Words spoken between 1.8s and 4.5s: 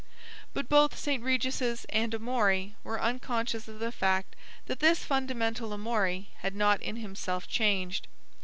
and Amory were unconscious of the fact